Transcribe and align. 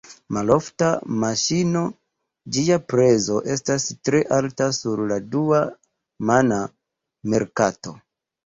Malofta 0.35 0.85
maŝino, 1.23 1.83
ĝia 2.55 2.79
prezo 2.93 3.37
estas 3.57 3.87
tre 4.09 4.23
alta 4.41 4.71
sur 4.79 5.05
la 5.13 5.21
dua-mana 5.37 6.59
merkato. 7.35 7.99